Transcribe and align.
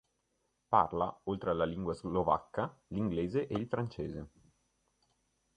Parla, 0.67 1.15
oltre 1.25 1.51
alla 1.51 1.63
lingua 1.63 1.93
slovacca, 1.93 2.75
l'inglese 2.87 3.45
e 3.45 3.53
il 3.55 3.67
francese. 3.67 4.29